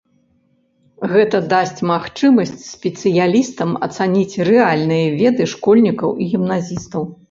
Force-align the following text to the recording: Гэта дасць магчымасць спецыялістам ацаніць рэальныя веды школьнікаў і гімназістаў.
Гэта 1.11 1.41
дасць 1.53 1.79
магчымасць 1.91 2.55
спецыялістам 2.73 3.69
ацаніць 3.91 4.39
рэальныя 4.53 5.07
веды 5.25 5.43
школьнікаў 5.57 6.09
і 6.23 6.37
гімназістаў. 6.37 7.03